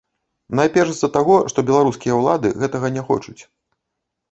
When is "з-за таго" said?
0.93-1.35